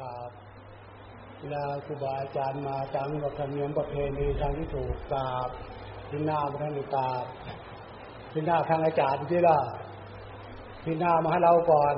[0.04, 0.30] รับ
[1.38, 5.48] เวลาครูบาอาจารย์มาตามกับธรรมเนียมประเพณีทางที่ถูกกราบ
[6.10, 7.08] พินามาทางตา
[8.32, 9.58] พินาทางอาจารย์ที่ล่ะ
[10.84, 11.96] พินามาให้เราก่อน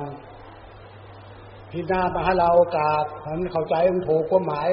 [1.73, 4.69] พินามาให้เรากราบมันเข้าใจมันถูกกฎหมาย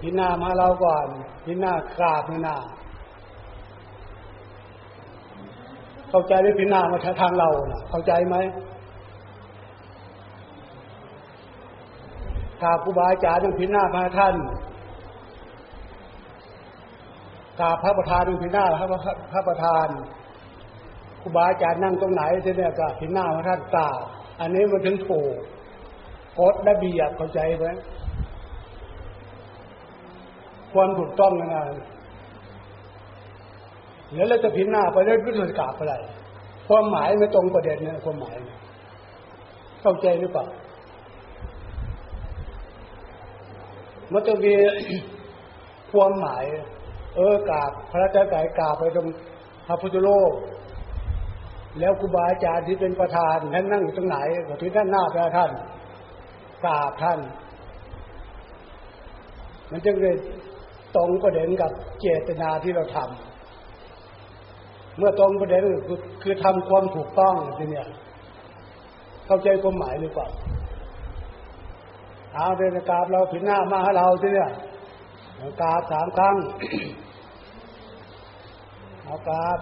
[0.00, 1.06] พินามาเราก่อน
[1.44, 2.56] พินากราบพินา
[6.10, 8.36] เข้าใจไหมพินามาทางเรานะเข้าใจไหม
[12.60, 14.34] ถ้าครูบาอาจารย์ต้องพิน้าพระท่าน
[17.60, 18.88] กราบพระประธานต้องพิน้าพระ
[19.32, 19.88] พระประธาน
[21.22, 23.98] ครูบาอาจารย์นั่งตรงไหนที่เนี่ยก็พิน้าพระท่านกราบ
[24.40, 25.34] อันนี้มันถึงถูก
[26.38, 27.66] กฎระเบียบเข้าใจไหม
[30.72, 31.64] ความถูกต้องนะ
[34.14, 35.94] แล้วเราจะพิน้าไปได้วิธีกราบอะไร
[36.68, 38.36] ความหมายไม่ตรงประเด็นนะความหมาย
[39.82, 40.46] เข้าใจหรือเปล่า
[44.12, 44.54] มันจะมี
[45.92, 46.44] ความหมาย
[47.16, 49.06] เออกราบพระเจ้าไก่กราบไปตรง
[49.66, 50.32] พระพุทธโลก
[51.78, 55.50] แล้วครูบาอาจารย์ที่เป็นประธานท่านนั่งอยู่ตรงไหนก็ที่ด้านหน้าพระท่าน
[56.64, 57.18] กราบท่าน
[59.70, 60.16] มันจึงเลย
[60.96, 67.86] ตรงประเด็นกับเจตนาที่เราทำเมื่อตรงประเด็นคือคือทำความถูกต้องทีเนี้ย
[69.26, 70.28] เข้าใจความหมายหรือเปล่า
[72.34, 74.50] เอาเป็นกราบเราผิดหน้ามาให้เราสิเนี่ย
[75.60, 76.34] กราบสามครั้ง
[79.04, 79.58] เอากราบ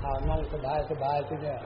[0.00, 0.40] เอานั่ง
[0.90, 1.58] สบายทีเนี้ย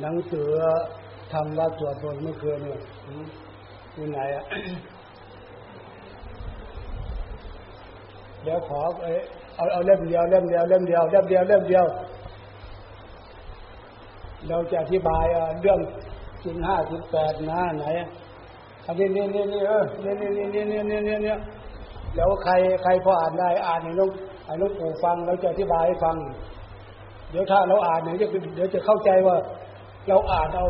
[0.00, 0.50] หนังสือ
[1.32, 2.80] ทำวัดสวดมนต์เมื่อคืนเนี่ย
[3.94, 4.44] อยู่ไหนอะ
[8.42, 8.80] เดี๋ยวขอ
[9.56, 11.86] เอาเอาเล่มเดียวเล่มเดียวเล่มเดียวเล่มเดียวเล่มเดียว
[14.48, 15.24] เราจะอธิบาย
[15.60, 15.80] เรื่อง
[16.42, 17.86] สินห้าสินแปดนะไหน
[18.86, 21.34] อันนี้นี่นี่นี่เออนี่นี่นี่นี่นี่นี่นี่
[22.14, 22.52] เดี๋ยวใคร
[22.82, 24.12] ใครพออ่านได้อ่านให้ลูก
[24.46, 26.16] ให้ลูกปู่ฟังเราจะอธิบายให้ฟัง
[27.30, 29.36] เดี๋ยวถ้าเราอ่านเนี่ยเดี๋ยวจะเข้าใจว่า
[30.08, 30.66] เราอ่านเอา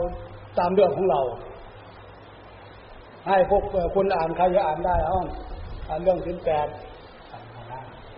[0.58, 1.20] ตามเรื่องของเรา
[3.26, 3.62] ให้พวก
[3.94, 5.18] คุณอ่านใครจะอ่านได้เอา
[5.88, 6.68] อ่านเรื่องสินแปด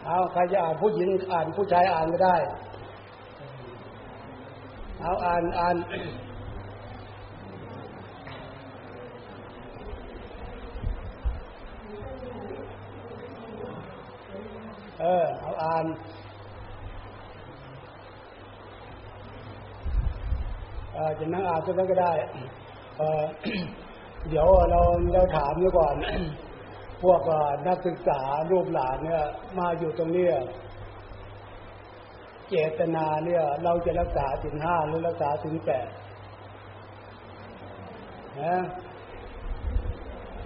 [0.06, 2.36] เอาใครจะอ่านผู้หญิงอ่านผู้ชายอ่านก็ได้
[5.00, 5.76] เอาอ่านอ่าน
[15.06, 15.84] ออ เอาอ่าน
[20.96, 22.12] ออจะนั่งอ่านก็ได้
[22.98, 23.24] เออ
[24.28, 24.80] เดี๋ยวเรา
[25.12, 25.94] เราถามดูก่อน
[27.02, 27.20] พวก
[27.66, 29.24] นักศึกษารูปหลานเนี่ย
[29.58, 30.26] มาอยู่ตรงนี้
[32.48, 35.88] เจตนาเนี่ย เราจะรักษาสินห้าหรือรักษาสินแปด
[38.42, 38.56] นะ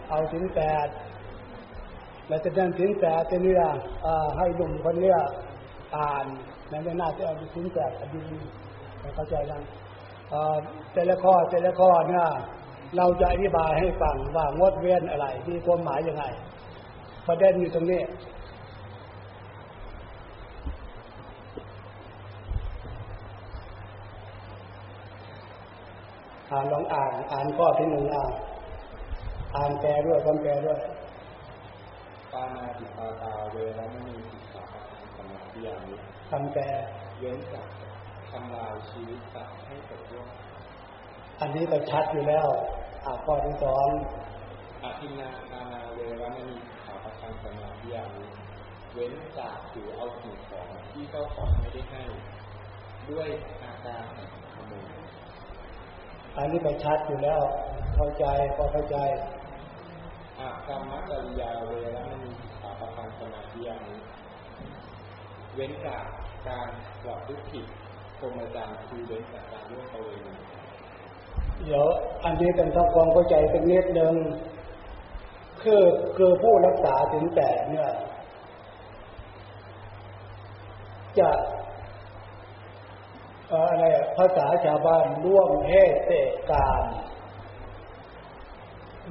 [0.09, 0.89] เอาสินแปด
[2.31, 3.63] แล้วจะนั่นสินแปดจะเนี่ย
[4.37, 5.19] ให้หนุ่มคนเนี้ย
[5.97, 6.25] อ่าน
[6.71, 8.23] ในไม่น่าจะเอาสินแปดอดี
[9.15, 9.63] เข้าใจยัง
[10.93, 12.27] แต่ละข้อแต่ละข้อเนี่ย
[12.97, 16.25] เราจะอธิบายให้ฟังว่างดเว้นอะไรมีความหมายยังไง
[17.27, 18.03] ประเด็นอยู่ตรงนี้
[26.51, 28.33] อ่านลองอ่านอ่านข้อที่หนึ่งอ่าน
[29.57, 30.79] อ่านแปลด้วยคำแปลด้วย
[32.33, 34.65] ปานาติปาตาเวรมณีสิกขา
[35.17, 35.95] สมาธิยามิ
[36.31, 36.63] คำแปล
[37.19, 37.69] เว้นจาก
[38.31, 40.29] ทำลายชีวิตสัตว์ให้ตกล่วง
[41.41, 42.49] อันนี้ก็ชัดอยู่แล้ว
[43.05, 43.89] อ่าข้อที่สอง
[44.83, 48.25] อธินาทานาเวรมณีสิกขาประทังสมาธิยามิ
[48.95, 52.03] เว้นจากถือเอาสิ่งของที่เจ้าของไม่ได้ให้
[53.11, 53.29] ด้วย
[53.63, 54.91] อาการแห่งขโมย
[56.37, 57.41] อันนี้ก็ชัดอยู่แล้ว
[57.95, 58.25] เข้าใจ
[58.57, 59.40] ก็เข้าใจอาก
[60.71, 63.95] รรมจริยาเวรมณีสิกขาประทังสมาธิยามิ
[65.55, 66.05] เว้นจาก
[66.49, 66.69] การ
[67.03, 67.67] กระพฤติผิด
[68.19, 70.33] พรหมจรรย์คือเว้นจากการล่วงประเวณี
[71.65, 71.85] เดี๋ยว
[72.25, 74.15] อันนี้เป็นต้องความเข้าใจเป็นนิดหนึ่ง
[75.63, 75.85] คือ
[76.17, 77.91] คือผู้รักษาถึงแต่เนี่ย
[81.19, 81.31] จะ
[83.51, 83.85] อะไร
[84.17, 86.13] ภาษาชาวบ้านร่วมเพศเต
[86.51, 86.83] การ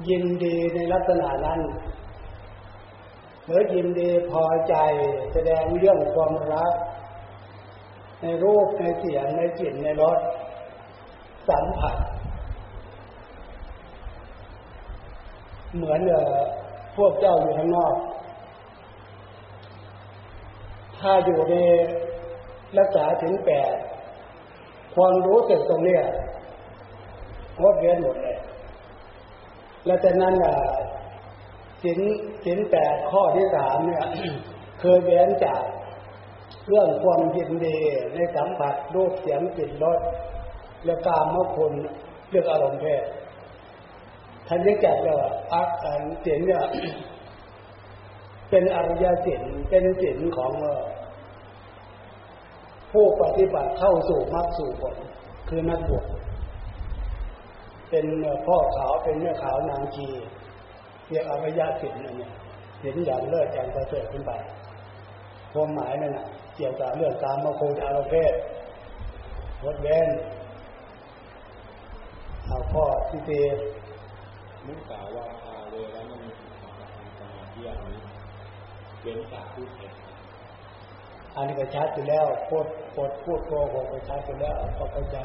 [0.08, 1.60] ยินดีในลักษณะนั้น
[3.50, 4.74] รือยินดีพอใจ
[5.32, 6.72] แสดงเรื่องความรัก
[8.22, 10.18] ในรูปในเสียงในกลิ่นในรส
[11.48, 11.96] สัมผัส
[15.74, 16.34] เหมือนเออ
[16.96, 17.94] พวกเจ้าอยู่ข้างนอก
[20.98, 21.54] ถ้าอยู่ใน
[22.78, 23.72] รักษาถึงแปด
[24.94, 26.02] ความรู้สึกตรงเนี้ย
[27.62, 28.19] งดเว้นหมด
[29.84, 30.54] เลยแล้วจากนั้นอะ
[31.82, 32.00] สิน
[32.44, 34.04] สินแปดข้อที่สามเนี่ย
[34.80, 35.62] เคยเว้นจาก
[36.68, 37.78] เรื่องความยินดี
[38.14, 40.00] ในสัมผัสรูปเสียงกลิ่นรส
[40.84, 41.72] และกามมคุณ
[42.28, 43.04] เรื่องอารมณ์เพศ
[44.46, 45.16] ท่านเรียกจัดว่า
[45.52, 46.64] อักอันสินเนี่ย
[48.50, 50.52] เป็นอริยสินเป็นสินของ
[52.92, 54.96] ผู้ปฏิบัติเข้าสู่มรรคสู่ผล
[55.48, 56.04] คือนักบวช
[57.90, 58.06] เป็น
[58.46, 60.08] พ่อขาวเป็นแม่ขาวนางชี
[61.08, 62.32] เรียกอริยสินนั่นเนี่ย
[62.82, 64.32] สินอย่างเลิศอย่างประเสริฐขึ้นไป
[65.52, 66.26] ความหมายนั่นนะ
[66.56, 68.34] เกี่ยวกับเรื่องการมาโคจารเพศ
[69.64, 70.08] วดเว้น
[72.46, 73.30] เอาข้อที่เต
[74.66, 77.98] มุสาวาทาเวรมณีสิกขาปะทังสมาธิอันนี้
[79.02, 79.92] เว้นจากพูดเท็จ
[81.36, 85.18] อันนี้ก็ชัดอยู่แล้วพูดพูดพูดโกหกก็ชัดอยู่แล้วก็เข้าใจ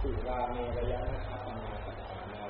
[0.00, 2.42] สุราเมรยะนะคะปมาสัขานา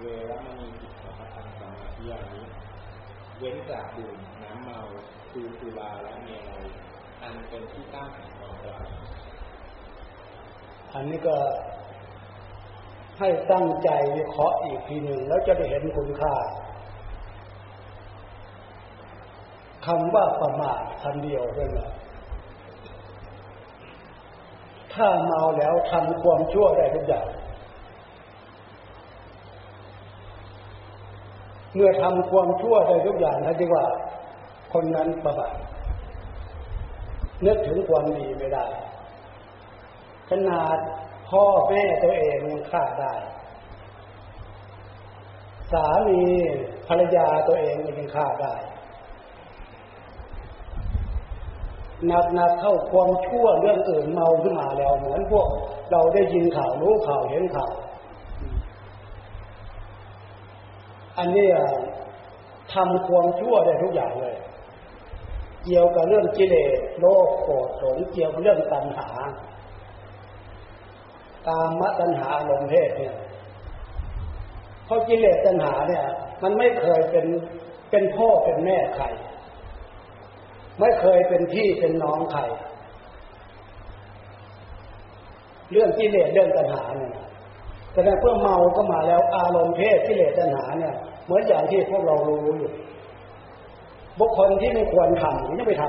[0.00, 2.44] เวรมณีสิกขาปทังสมาธิอันนี้
[3.38, 4.78] เว้นจากดื่มน้ำเมา
[5.30, 6.64] คือสุราและเมรัย
[7.22, 8.86] อันเป็นที่ตั้งแห่งความรัก
[10.94, 11.36] อันนี้ก็
[13.18, 16.34] ให้ตั้งใจวิเคราะห์อีกทีหนึ่งแล้วจะได้เห็นคุณค่า
[19.86, 21.95] คำว่าประมาทคำเดียวเท่านั้น
[24.96, 27.26] ถ้าเมาแล้วทำความชั่วได้ทุกอย่าง
[31.74, 33.84] เมื่อทำความชั่วได้ทุกอย่างนั่นที่ว่า
[34.72, 35.54] คนนั้นประมาท
[37.46, 38.66] นึกถึงความดีไม่ได้
[40.30, 40.78] ขนาด
[41.28, 43.14] พ่อแม่ตัวเองยังฆ่าได้
[45.72, 46.22] สามี
[46.88, 48.54] ภรรยาตัวเองยังฆ่าได้
[52.06, 55.46] หนักหนักเข้าความชั่วเรื่องอื่นเมาขึ้นมาแล้ว เหมือนพวก
[55.90, 57.72] เราได้ยินข่าวรู้ข่าวเห็นข่าว
[61.18, 61.46] อันนี้
[62.74, 64.36] ทำความชั่วได้ทุกอย่างเลย
[65.64, 69.08] เกี่ยวกับเรื่องกิเลสโลภโกรธหลงเกี่ยวกับเรื่องตัณหา
[71.48, 73.14] ตามมตัณหาลมเพศเนี่ย
[74.84, 76.04] เพราะกิเลสตัณหาเนี่ย
[76.42, 77.26] มันไม่เคยเป็น
[77.90, 79.06] เป็นพ่อเป็นแม่ใคร
[80.80, 82.40] ไม่เคยเป็นพี่เป็นน้องใคร
[85.70, 87.12] เรื่องกิเลสเรื่องตัณหาเนี่ย
[87.92, 90.94] แต่เพื่อเมาก็มาแล้วอารมณ์เพศกิเลสตัณหาเนี่ย
[91.24, 92.72] เหมือนอย่างที่พวกเรารู้อยู่
[94.18, 95.82] บุคคลที่ไม่ควรทำยังไปท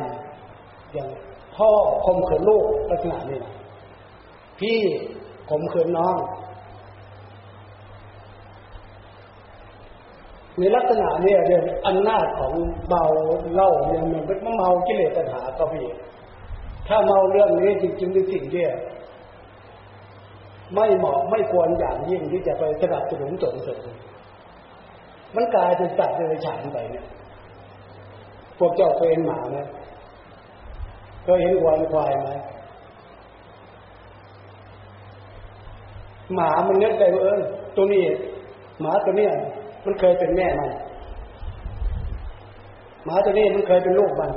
[0.43, 1.07] ำอย่าง
[1.55, 1.69] พ่อ
[2.05, 3.39] ข่มขืนลูกลักษณะนี้
[4.59, 4.79] พี่
[5.49, 6.15] ข่มขืนน้อง
[10.59, 12.53] ในลักษณะนี้เรื่องอำนาจของ
[12.87, 13.03] เมา
[13.53, 15.87] เหล้าเนี่ยมันเป็นเมากิเลสตัณหาก็พี่
[16.87, 18.63] ถ้าเมาเรื่องนี้จริงๆเป็นสิ่งที่
[20.75, 23.83] ไม่เหมาะไม่ควรอย่างยิ่งที่จะไปสนับสนุนส่งเสริม
[25.35, 27.05] มันกลายเป็นสัตว์เดรัจฉานไปเนี่ย
[28.57, 29.59] พวกเจ้าเคยเห็นหมาไหม
[31.23, 32.29] เคยเห็นวัวควายไหม
[36.35, 37.41] หมามันนึกได้ว่าเออ
[37.75, 38.03] ตัวนี้
[38.81, 39.31] หมาตัวเนี้ย
[39.87, 40.69] มันเคยเป็นแม่มัน
[43.05, 44.31] หมาตัวนี้มันเคยเป็นลูกมัน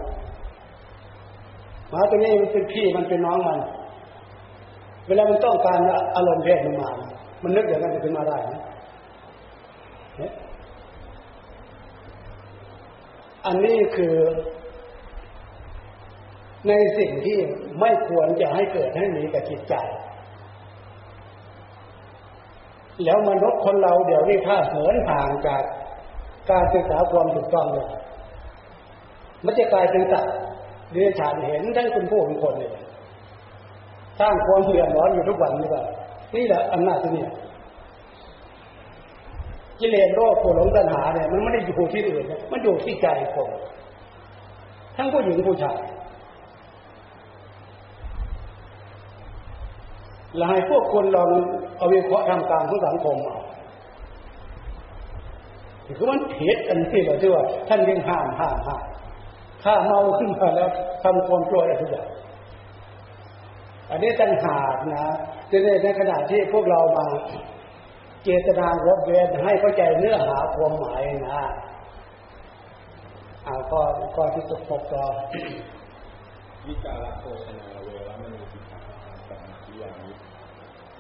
[1.91, 3.59] หมาตัวนี้มันเป็นพี่มันเป็นน้องมัน
[5.07, 5.79] เวลามันต้องการ
[6.17, 6.91] อารมณ์เพศมันมา
[7.43, 10.23] มันนึกอย่างนั้นจะขึ้นมาได้ไหม
[13.47, 14.15] อันนี้คือ
[16.69, 17.39] ในสิ่งที่
[17.81, 19.75] ไม่ควรจะให้เกิดให้มีกับจิตใจ
[23.05, 25.63] แล้วมนุษย์คนเราเดี๋ยวนี้ถ้าเหินห่างจาก
[26.51, 27.89] การศึกษาความถูกต้องเลย
[29.45, 30.35] มันจะกลายเป็นสัตว์
[30.93, 32.73] เดรัจฉานเห็นทั้งคุณผู้เป็นคนเลย
[34.21, 35.85] สร้างความเดือดร้อนอยู่ทุกวันนี่แหละ
[36.37, 37.27] นี่แหละอำนาจที่นี่
[39.81, 43.49] กิเลสโลภโกรธหลงตัณหาเนี่ยมันไม่ได้อยู่ที่อื่นมันอยู่ที่ใจคน
[44.97, 45.79] ทั้งผู้หญิงผู้ชาย
[50.37, 51.31] แล้วให้พวกคนลอง
[51.77, 53.39] เอาวิเคราะห์ทำกางของสังคมเอา
[55.99, 58.83] คือมันเผ็ดอันที่เราที่ว่า ท่านยังห้ามห้ามห้าม
[59.63, 60.69] ถ้าเมาขึ้นมาแล้ว
[61.03, 62.09] ทำความชั่วได้ทุกอย่าง
[63.91, 65.05] อันนี้ตั้งหากนะ
[65.51, 67.05] จะในในขณะที่พวกเรามา
[68.25, 71.43] เจตนารบเวนให้เข้าใจเนื้อหาความหมายนะ
[73.45, 73.81] เอาก็
[74.17, 75.05] ก็ที่ตกปกต่อ
[76.67, 78.79] วิการโภชนาเวรมณีสิกขา
[79.29, 80.11] สมาธิยามิ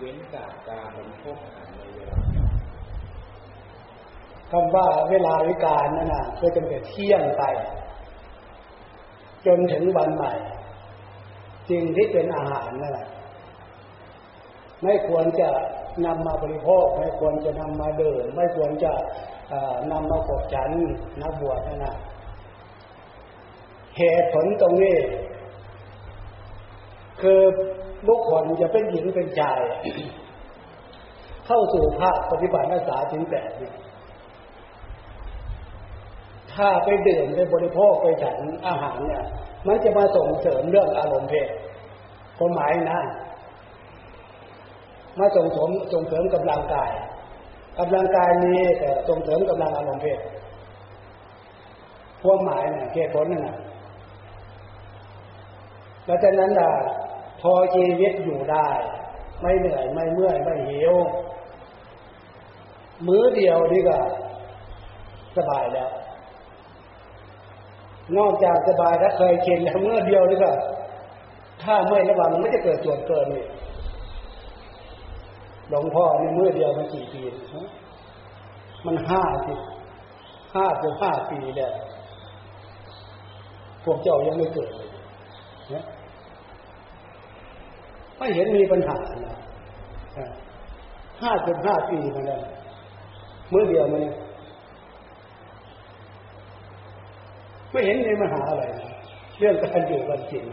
[0.00, 2.19] เว้นจากการบริโภคอาหารในเวลา
[4.50, 7.42] คำว่าเวลาวิการนั่นน่ะก็จะเป็นเที่ยงไป
[9.47, 10.33] จนถึงวันใหม่
[11.69, 13.09] จริงที่เป็นอาหารนั่นแหละ
[14.83, 15.50] ไม่ควรจะ
[16.07, 18.92] นำมาบริโภค ไม่ควรจะนำมาเดินไม่ควรจะ
[19.90, 20.71] นำมากดฉัน
[21.21, 21.95] นักบวชนั่นนะ
[23.99, 24.97] เหตุผลตรงนี้
[27.21, 27.40] คือ
[28.09, 29.61] บุคคลจะเป็นหญิงเป็นชาย
[31.47, 33.75] เข้าสู่ภาคปฏิบัติรักษาถึงแปดเนี่ย
[36.52, 39.25] ถ้าไปดื่มไปบริโภคไปฉันอาหารเนี่ย
[39.66, 41.49] มันจะมาส่งเสริมเรื่องอารมณ์เพศ
[42.38, 43.00] ความหมายนะ
[45.19, 46.90] มาส่งเสริมส่งเสริมกำลังกาย
[47.78, 50.19] กำลังกายนี้แต่ส่งเสริมกำลังอารมณ์เพศ
[52.23, 53.59] ความหมายเนี่ยเหตุผลนั่นนะ
[56.07, 56.71] แล้วจากนั้นล่ะ
[57.41, 58.69] พอชีวิตอยู่ได้
[59.41, 60.95] ไม่เหนื่อยไม่เมื่อยไม่หิว
[63.07, 63.99] มื้อเดียวนี่ก็
[65.37, 65.91] สบายแล้ว
[68.17, 70.51] นอกจากสบายถ้าเคยกินแล้วเมื่อเดียวนี่ก็
[71.63, 73.45] ถ้าไม่ระวังไม่จะเกิดส่วนเกินนี่
[75.69, 77.23] หลวงพ่อในมื้อเดียวมันกี่ปี
[78.87, 79.55] มันห้าสิ
[80.57, 81.73] ห้าสิบห้าปีแล้ว
[83.85, 84.91] พวกเจ้ายังไม่เกิดเลย
[85.75, 85.85] นะ
[88.21, 88.97] ไม่เห็นมีปัญหา
[89.27, 89.37] นะ
[91.23, 92.43] ห้าสิบห้าปีมาแล้ว
[93.50, 94.03] เมื่อเดียวมัน
[97.73, 98.65] ไม่เห็นมีปัญหาอะไร
[99.39, 100.45] เรื่องการอยู่กันจริง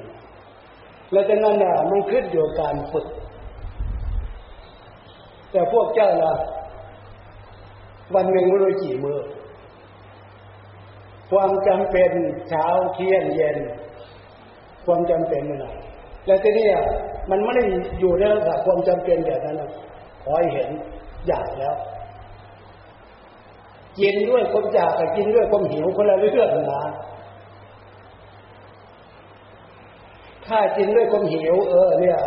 [1.11, 3.07] แล้วจากนั้นน่ะมันขึ้นอยู่การฝึก
[5.51, 6.33] แต่พวกเจ้าล่ะ
[8.13, 9.19] วันหนึ่งไม่รู้กี่มือ
[11.31, 12.11] ความจำเป็น
[12.49, 13.57] เช้าเที่ยงเย็น
[14.85, 15.67] ความจำเป็นเมื่อไร
[16.25, 16.67] แล้วทีนี้
[17.29, 17.63] มันไม่ได้
[17.99, 19.61] อยู่ในระดับความจำเป็นแบบนั้น
[20.23, 20.69] ขอให้เห็น
[21.27, 21.75] อยากแล้ว
[23.99, 26.83] กินด้วยความอยากกับกินด้วยความหิวคนละเรื่องนะ
[30.45, 32.19] ถ้ากินด้วยความหิว เออ เนี่ย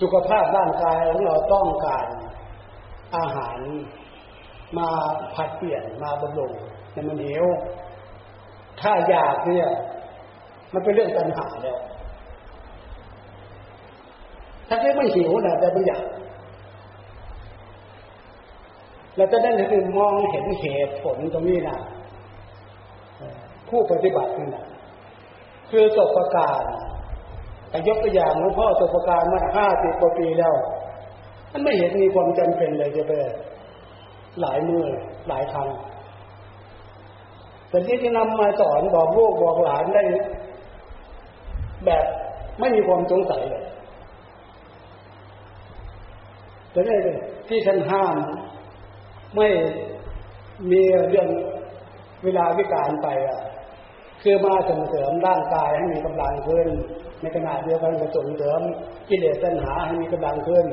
[0.00, 2.06] สุขภาพร่างกายของเราต้องการ
[3.16, 3.58] อาหาร
[4.78, 4.88] มา
[5.34, 6.52] ผัดเปลี่ยนมาบำรุง
[6.92, 7.44] แต่มันหิว
[8.80, 9.68] ถ้าอยากเนี่ย
[10.72, 11.78] มันเป็นเรื่องปัญหาแล้ว
[14.68, 16.04] ถ้าแค่ไม่หิวนะแต่ไม่อยาก
[19.16, 21.76] เราจะได้คือมองเห็นเหตุผลตรงนี้นะ
[23.68, 24.66] ผู้ปฏิบัตินี่นะ
[25.70, 26.62] คือตกประการ
[27.70, 30.54] แต่ยกตัวอย่างหลวงพ่อตกประการมาห้าสิบกว่าปีแล้ว
[31.52, 33.12] มันไม่เห็นมีความจำเป็นเลยจะไป
[34.40, 34.84] หลายมือ
[35.28, 35.68] หลายครั้ง
[37.68, 40.02] แต่ที่จะนำมาสอนบอกลูกบอกหลานได้
[41.84, 42.04] แบบ
[42.60, 43.64] ไม่มีความสงสัยเลย
[46.72, 46.98] แต่นี่
[47.48, 48.16] ที่ท่านห้าม
[49.36, 49.48] ไม่
[50.70, 51.28] มีเรื่อง
[52.24, 53.40] เวลาวิการไปอะ
[54.22, 56.68] คือมาส่งเสริมร่างกายให้มีกำลังขึ้น
[57.20, 58.60] ในขณะเดียวกันก็ส่งเสริม
[59.08, 60.66] กิเลสตัณหาให้มีกำลังขึ้น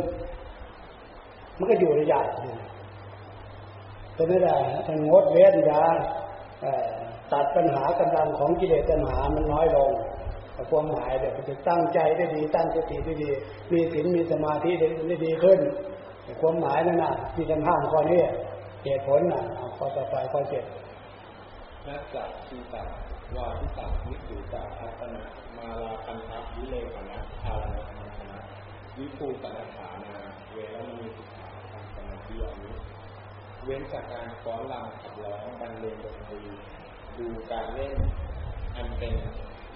[1.57, 2.27] มันก็อยู่ในย่าง
[4.15, 5.83] แต่ไม่ได้ท่านงดเว้นยา
[7.31, 9.91] ตัดปัญหากำลังของกิเลสตัณหามันน้อยลง
[10.69, 13.29] ความหมายเดี๋ยวจะตั้งใจได้ดี ตั้งสติได้ดี
[13.71, 15.59] มีศีลมีสมาธิได้ดีขึ้น
[16.41, 18.21] ความหมายนั่นน่ะที่ท่านห้ามข้อนี้
[18.83, 19.41] เหตุผลน่ะ
[19.77, 20.65] ข้อต่อไปข้อเจ็ด
[21.87, 22.83] นักจักชีตา
[23.35, 25.23] วาทิตาวิสุตาทัศนะ
[25.57, 28.39] มาลาคันทัวิเลขนะทารณธรรมนะ
[28.97, 30.15] วิภูตนาฐานา
[30.51, 32.71] เวรมีสิกขาทางสมาธิอนุ
[33.65, 36.39] เว้นจากการฟ้อนรำขับร้องบรรเลงดนตรี
[37.17, 37.93] ดูการเล่น
[38.75, 39.13] อันเป็น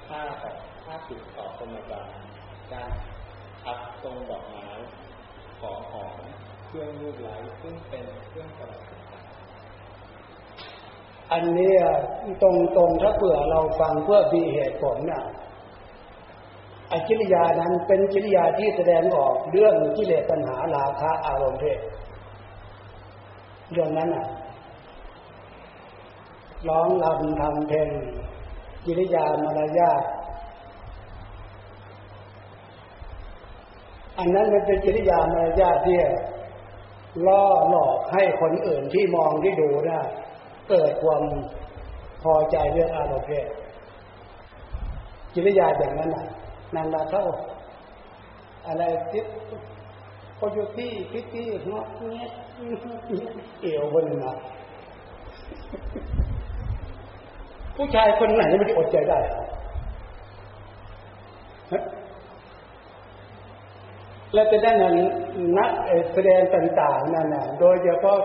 [0.09, 0.51] ท่าต่อ
[0.85, 2.07] ท่าสุดต่อคนอาจาร
[2.71, 2.89] การ
[3.63, 4.67] ทับทรงดอกไม้
[5.59, 6.19] ขอหอม
[6.67, 7.29] เครื่องรูปไหล
[7.61, 8.81] ซึ่งเป็นเครื่องประดับ
[11.31, 11.73] อันนี้
[12.41, 15.23] ตรงตรงถ้าเผื่อเราฟังเพื่อมีเหตุผลเนี่ย
[16.91, 21.79] อกิริยานั้นเป็นกิริยาที่แสดงออกเรื่องกิเลสปัญหาราคะอารมณ์เพศ
[23.71, 24.27] เรื่องนั้นอะ
[26.69, 27.89] ร้องรำทำเพลง
[28.85, 30.03] กิริยามารยาท
[34.17, 35.97] อันนั้นมันเป็นกิริยามารยาทที่
[37.27, 39.99] ล่อหลอกให้คนอื่นที่มองที่ดูนะ
[40.69, 41.23] เกิดความ
[42.23, 43.47] พอใจเรื่องอารมณ์เพศ
[45.33, 46.25] กิริยาอย่างนั้นน่ะ
[46.75, 47.25] นางดาเท่า
[48.67, 49.25] อะไรทิศ
[50.37, 52.29] พอยุที่พิธีเนาะเงี้ย
[53.61, 54.33] เอวบนนะ
[57.81, 59.19] ผู้ชายคนไหนมันจะอดใจได้
[64.33, 64.95] และจะได้นั้น
[65.57, 65.71] นัก
[66.13, 68.19] แสดงต่างๆนั่นน่ะโดยเฉพาะ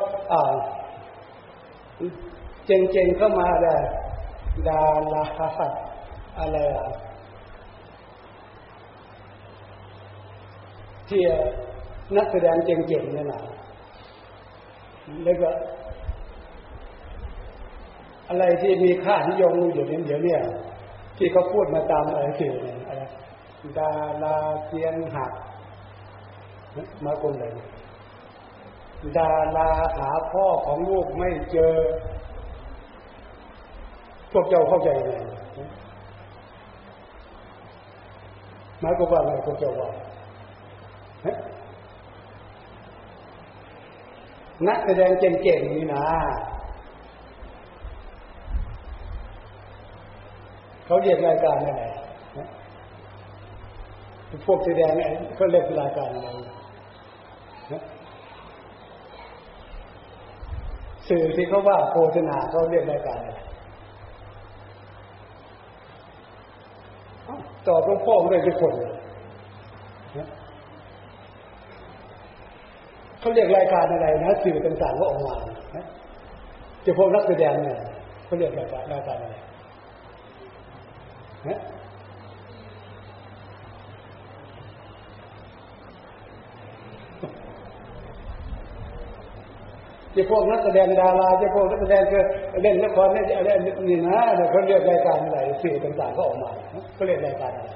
[2.67, 3.77] เจงๆเข้ามาได้
[4.69, 4.81] ดา
[5.13, 5.25] รา
[6.39, 6.87] อะไรอะ
[11.09, 11.23] ที่
[12.17, 13.43] นักแสดงเก่งๆนี่นะ
[15.25, 15.51] แล้วก็
[18.29, 20.41] อะไรที่มีค่านิยมอยู่เดี๋ยวเนี่ย
[21.19, 22.55] ที่เขาพูดมาตามอะไรสื่อ
[22.89, 23.03] อะไร
[23.79, 23.91] ดา
[24.23, 25.33] ราเกียงหัก
[27.05, 27.53] มาคนเลย
[29.19, 31.75] ดาราหาพ่อของลูกไม่เจอ
[34.33, 35.11] พวกเจ้าเข้าใจไหม
[38.81, 39.91] หมายก็ว่าไงพวกเจ้าว่า
[44.69, 46.07] นักแสดงเก่งๆนี่นะ
[50.87, 51.85] เขาเรียกรายการอะไร
[54.47, 54.93] พวกแสดง
[55.37, 56.29] เขาเรียกรายการอะไร
[61.09, 63.41] สื่อที่เขาว่าโฆษณาเขาเรียกรายการอะไร
[67.67, 68.75] ตอบหลวงพ่อเลยทุกคน
[73.21, 75.37] เขาเรียกรายการอะไรนะสื่อต่างๆก็ออกมา
[76.85, 77.79] จะพวกนักแสดงเนี่ย
[78.25, 79.37] เขาเรียกรายการรายการอะไร
[81.47, 92.23] จะพวกนักแสดงดาราจะพวกนักแสดงคือ
[92.63, 93.51] เล่นละครเนี่ยอะไร
[93.89, 94.19] นี่นะ
[94.51, 96.51] เขาเรียกรายการอะไรสื่อต่างๆก็ออกมา
[96.95, 97.71] เขาเรียกรายการอะไร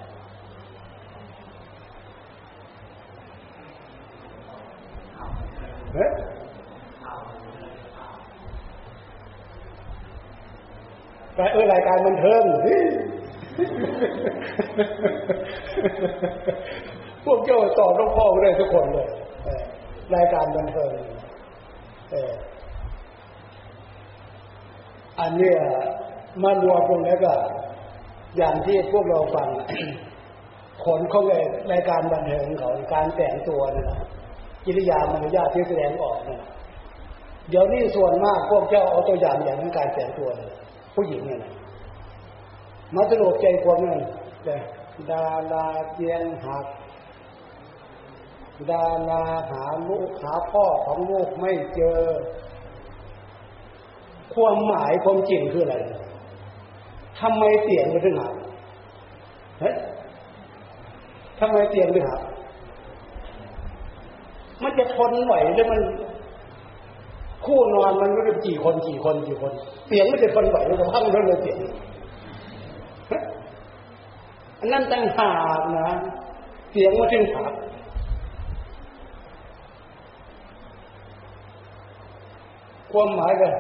[5.94, 6.06] เฮ้
[11.34, 12.44] แต่เออรายการมันเทิง
[17.24, 19.08] พวกเจ้าตอบต้องพ่อเลยทุกคนเลย
[20.14, 20.92] รายการบันเทิง
[25.20, 25.54] อันนี้
[26.42, 27.32] มารวมตรงนี้ก็
[28.36, 29.48] อย่างที่พวกเราฟัง
[30.84, 34.00] ขนเขาเลยรายการบันเทิงเขาการแต่งตัวน่ะ
[34.64, 36.42] กิริยามารยาทที่แสดงออกเนี่ย
[37.48, 40.28] เดี๋ยวนี้ส่วนมากพวกเจ้าเอาตัวอย่างอย่างการแต่งตัว
[40.94, 41.42] ผู้หญิงเนี่ย
[42.94, 44.00] มาสรุปใจความนั่น
[44.44, 44.56] แต่
[45.10, 46.66] ดาราเจียงหัก
[48.70, 51.98] ดาราหาลูกหาพ่อของลูกไม่เจอ
[54.34, 55.76] ความหมายความจริงคืออะไร
[57.20, 58.34] ทำไมเตียงมันถึงหัก
[59.60, 59.74] เฮ้ย
[61.38, 62.22] ทำไมเตียงถึงหัก
[64.62, 65.80] มันจะทนไหวหรือมัน
[67.46, 69.52] คู่นอนมันก็จะกี่คนกี่คนกี่คน
[69.86, 71.58] เสียงมันจะทนไหวมันจะพังเรื่องเลยเสียง
[74.58, 75.90] อันนั้นตั้งหากนะ
[76.70, 77.54] เสียงมันถึงหัก
[82.92, 83.52] ความหมายกัน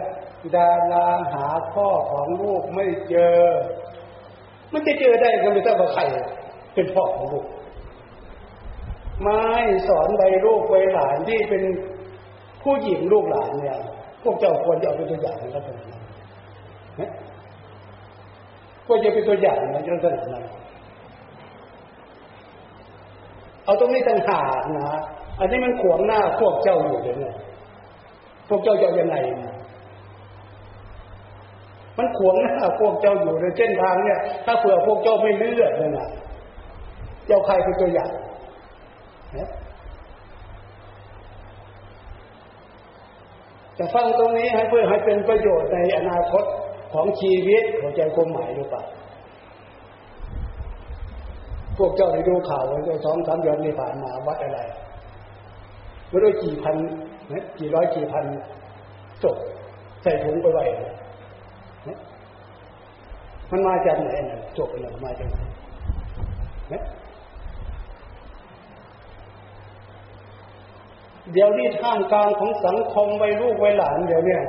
[0.56, 3.38] ดาราหาพ่อของลูกไม่เจอ
[4.72, 6.02] มันจะเจอได้ก็ไม่ทราบว่าใคร
[6.74, 7.46] เป็นพ่อของลูก
[9.22, 9.42] ไม่
[9.88, 11.62] สอนใบลูกใบหลานที่เป็น
[12.62, 13.78] ผู้หญิงลูกหลานเนี่ย
[14.22, 17.10] พวกเจ้าควรจะเอาเป็นตัวอย่างนลักษณะนั้น
[18.86, 20.44] ควรจะเป็นตัวอย่างในลักษณะนั้น
[23.68, 24.98] เอาตรงนี้ต่างหากนะ
[25.40, 27.36] อันนี้มันขวางหน้าพวกเจ้าอยู่เลยเนี่ย
[28.48, 29.16] พวกเจ้าจะยังไง
[31.98, 36.08] มันขวางหน้าพวกเจ้าอยู่ในเส้นทางเนี่ย ถ้าเผื่อพวกเจ้าไม่เลือกเลยนะ
[37.26, 38.10] เจ้าใครเป็นตัวอย่าง
[43.78, 46.44] จะฟังตรงนี้ให้เพื่อให้เป็นประโยชน์ในอนาคต
[46.92, 48.82] ของชีวิตเข้าใจความหมายหรือเปล่า
[51.78, 54.60] พวกเจ้าได้ดูข่าวว่าสองสามเดือนที่ผ่านมาวัดอะไร
[56.08, 56.76] ไม่รู้กี่พัน
[57.32, 58.24] นะกี่ร้อยกี่พัน
[59.22, 59.36] ศพ
[60.02, 60.64] ใส่ถุงไปไว้
[63.50, 65.38] มันมาจากไหนนะศพเนี่ยมาจากไหน
[71.32, 74.42] เดี๋ยวนี้ท่ามกลางของสังคมไว้ลูกไว้หลานเดี๋ยวเนี่ย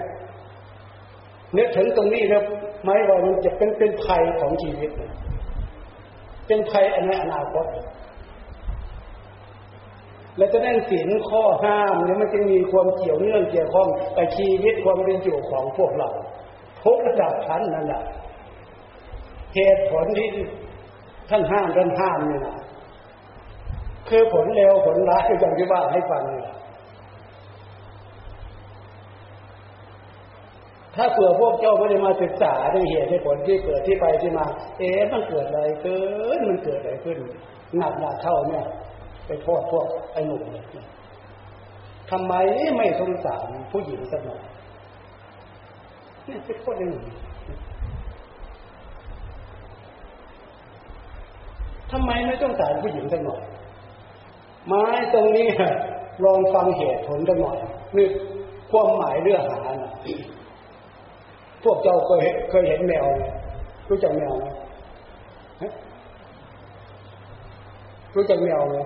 [1.57, 2.43] นึกถึงตรงนี้แล้ว
[2.83, 4.91] ไม่ว่ามันจะเป็นเป็นภัยของชีวิต
[6.49, 7.65] เป็นภัยในอนาคต
[10.37, 16.09] และจะนั่นศีลข้อห้ามเนี่ยมันจะมีความเกี่ยวเนื่องเกี่ยวข้องกับชีวิตความเป็นอยู่ของพวกเรา
[16.83, 18.03] ทุกระดับชั้นนั่นแหละ
[19.55, 20.29] เหตุผลที่
[21.29, 22.57] ท่านห้ามท่านห้ามเนี่ยนะ
[24.09, 26.49] คือผลเร็วผลร้ายอย่างที่ว่าให้ฟังเนี่ย
[30.99, 34.45] ถ้าเผื่อพวกเจ้าไม่ได้มาศึกษาด้วยเหตุด้ผลที่เกิดที่ไปที่มา
[34.79, 35.99] เอ๊ะมันเกิดอะไรขึ้
[36.37, 37.17] นมันเกิดอะไรขึ้น
[37.77, 38.65] หนักหนักเข้าเนี่ย
[39.27, 40.87] ไปโทษพวกไอ้หนุ่มเนี่ย
[42.11, 42.33] ทำไม
[42.77, 44.41] ไม่สงสารผู้หญิงสักหน่อย
[46.25, 47.05] เนี่ยเป็นคนหนึ่ง
[51.91, 53.43] ทำไมไม่ต้องสารผู้หญิงสักหน่อย
[54.67, 54.83] ไม้
[55.13, 55.47] ตรงนี้
[56.23, 57.57] ลองฟังเหตุผลสักหน่อย
[57.97, 58.07] นี่
[58.71, 59.91] ความหมายเรื่องหานะ
[61.63, 63.05] พวกเจ้าเคยเคยเห็นแมว
[63.89, 64.45] รู้จักแมวไหม
[68.15, 68.77] รู้จักแมวไหม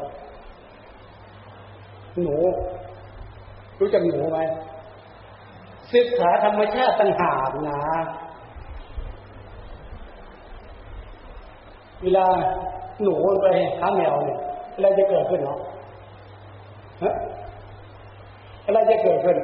[2.22, 2.36] หนู
[3.80, 4.40] รู้จักหนูไหม
[5.94, 7.80] ศึกษาธรรมชาติต่างหากนะ
[12.02, 12.28] เวลา
[13.04, 13.48] หนูไป
[13.80, 14.40] หาแมวเนี่ย
[14.76, 15.60] อะไรจะเกิดขึ้นเนาะ
[18.66, 19.38] อะไรจะเกิดขึ้น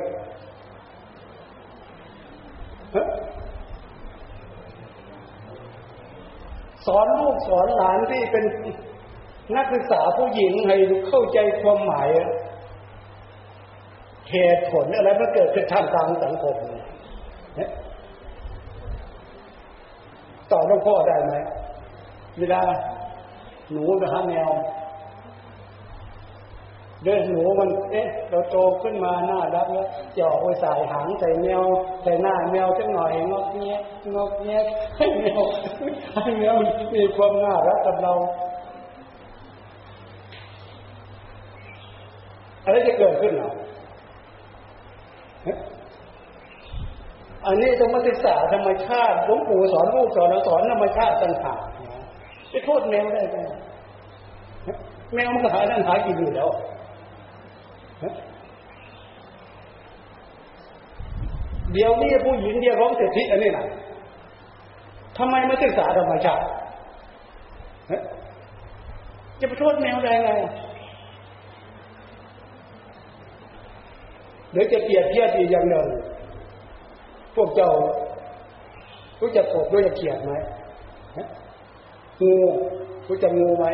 [6.85, 8.45] สอนลูกสอนหลานที่เป็น
[9.55, 12.09] นักศึกษาผู้หญิงให้เข้าใจความหมาย
[14.31, 16.55] เหตุผลอะไรมันเกิดขึ้นท่ามกลางสังคม
[20.51, 21.35] ต่อหลวงพ่อได้ไหม
[22.39, 22.61] เวลา
[23.71, 24.49] หนูไปหาแมว
[27.03, 31.63] เดินหนูมันเอ๊ะเราโตขึ้นมาหน้ารักแล้วจะออกไปใส่หางใส่แมว
[32.03, 33.79] ใส่หน้าแมวจังหน่อยงอกเงี้ย
[34.15, 34.61] งอกเงี้ย
[34.97, 35.41] ให้แมว
[36.13, 36.55] ให้แมว
[36.95, 38.13] มีความน่ารักกับเรา
[42.63, 43.51] อะไรจะเกิดขึ้นหรอ
[47.45, 51.59] อันนี้ต้องมาศึกษาธรรมชาติหลวงปู่สอนลูกสอนสอนธรรมชาติต่างหาก
[52.51, 53.37] จะโทษแมวได้ไหม
[55.13, 56.49] แมวมันก็หานั่นหากินอยู่แล้ว
[61.71, 63.65] เดี๋ยวนี้ผู้หญิงเรียกร้องสิทธิอันนี้นะ
[65.17, 66.45] ทำไมไม่ศึกษาธรรมชาติ
[69.39, 70.31] จะไปโทษแมวได้ไง
[74.51, 75.87] เดี๋ยวจะเปรียบเทียบอีกอย่างหนึ่ง
[77.35, 77.71] พวกเจ้า
[79.21, 80.33] รู้จักกบรู้จักเขียดไหม
[82.21, 82.33] งู
[83.07, 83.65] รู้จักงูไหม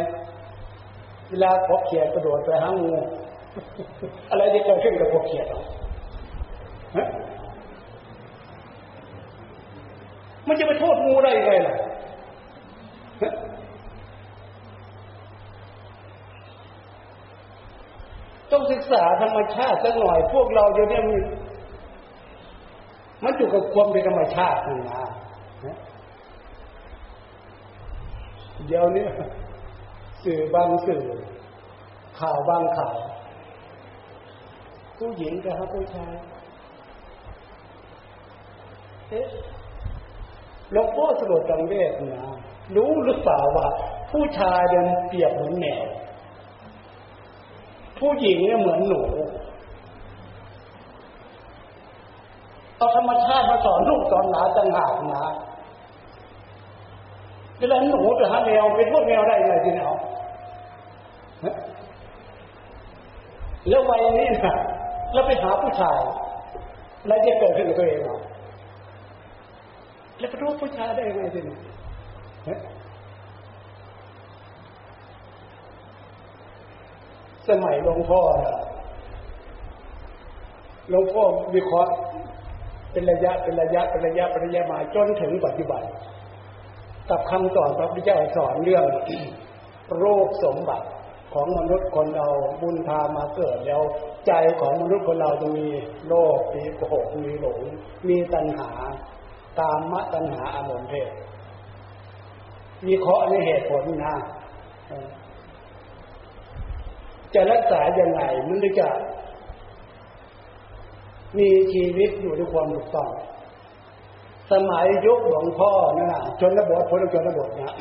[1.30, 2.94] เวลาพบเขียดกระโดดไปหางู
[4.30, 5.48] อะไรจะเกิดขึ้นกับพวกเขียด
[10.48, 11.76] มันจะไปโทษงูได้ยังไงล่ะ
[18.52, 21.18] ต้องศึกษาธรรมชาติสักหน่อย พวกเราเดี๋ยวนี้มี
[23.24, 25.04] มันอยู่กับความเป็นธรรมชาตินี่นะ
[28.68, 29.06] เดี๋ยวนี้
[30.24, 31.04] สื่อบางสื่อ
[32.20, 32.96] ข่าวบางข่าว
[34.98, 36.14] ผู้หญิงกับผู้ชาย
[39.10, 39.28] เอ๊ะ
[40.72, 42.26] หลวงพ่อสรุปจังเวทนะ
[42.76, 43.68] รู้หรือเปล่าว่า
[44.12, 45.86] ผู้ชายเดินเปรียบเหมือนแมว
[48.00, 49.02] ผู้หญิงเนี่ยเหมือนหนู
[52.78, 55.26] เอาธรรมชาติมาสอนลูกสอนหลานต่างหากนะ
[57.58, 59.98] เวลาหนูจะหาแมวเป็นพวกแมวได้ไงทีเนาะ
[63.68, 64.56] แล้ววัยนี้นะ
[65.14, 66.00] แล้วไปหาผู้ชาย
[67.08, 68.18] แล้วจะเกิดขึ้นกับตัวเองเหรอ
[70.20, 71.58] แล้วไปรู้ผู้ชายได้ไงทีนี้
[77.50, 78.22] สมัยหลวงพ่อ
[80.90, 81.24] หลวงพ่อ
[81.56, 81.94] วิเคราะห์
[82.92, 85.84] เป็นระยะเป็นระยะเป็นระยะเป็นระยะมาจนถึงปัจจุบัน
[87.10, 88.86] กับคำสอนพระพุทธเจ้าสอนเรื่อง
[89.98, 90.88] โรคสมบัติ
[91.36, 92.28] ของมนุษย์คนเรา
[92.62, 93.82] บุญพามาเกิดแล้ว
[94.28, 95.68] ใจของมนุษย์คนเราจะมี
[96.08, 97.60] โลภมีโกหกมีหลง
[98.08, 98.70] มีตัณหา
[99.60, 101.12] ตามมะตัณหาอารมณ์เพศ
[102.86, 104.16] มีเคาะในเหตุผลนะ
[107.34, 108.90] จะรักษาอย่างไรมันถึงจะ
[111.38, 113.10] มีชีวิตอยู่ด้วยความถูกต้อง
[114.52, 117.74] สมัยยุคหลวงพ่อนะชนบทพ้นชนบทนะ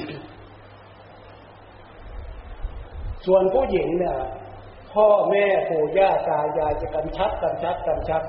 [3.24, 4.18] ส่วนผู้หญิงเนี่ย
[4.92, 8.22] พ่อแม่ปู่ย่าตายายจะกำชับกำชับกำชับ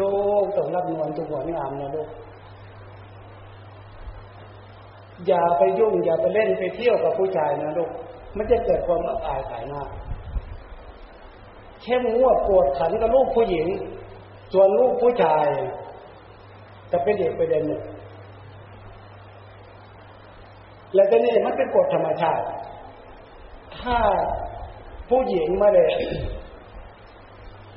[0.00, 2.08] ลูกต้องรับนวลตัวหัวงามนะลูก
[5.26, 7.90] อย่าไปยุ่ง อย่าไปเล่นไปเที่ยวกับผู้ชายนะลูก
[8.36, 9.82] มันจะเกิดความอับอายขายหน้า
[11.82, 13.66] เข้มงวดปวดขันกับลูกผู้หญิง
[14.52, 15.46] ส่วนลูกผู้ชาย
[16.92, 17.82] จะเป็นเด็กประเด็นหนึ่ง
[20.94, 22.44] แล้วก็นี่มันเป็นกฎธรรมชาติ
[23.88, 24.00] ถ้า
[25.10, 25.94] ผู้หญิงมาเลย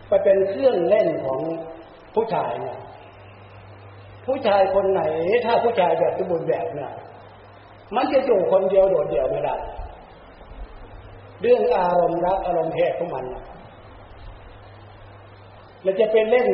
[0.08, 1.40] ไปเป็นเครื่องเล่นของ
[2.16, 2.78] ผู้ชายเนี่ย
[4.26, 5.02] ผู้ชายคนไหน
[5.46, 6.92] ถ้าผู้ชายแบบสมบูรณ์แบบเนี่ย
[7.96, 9.56] มันจะอยู่คนเดียวโดดเดี่ยวไม่ได้
[11.42, 13.26] เรื่องอารมณ์รักอารมณ์เพศของมัน
[15.84, 16.48] เราจะเป็นเล่น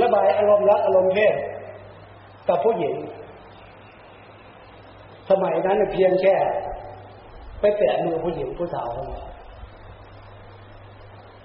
[0.00, 1.34] ระบายอารมณ์รักอารมณ์เพศ
[2.48, 2.94] กับผู้หญิง
[5.30, 6.34] สมัยนั้นเพียงแค่
[7.60, 8.88] ไปแตะมือผู้หญิงผู้สาว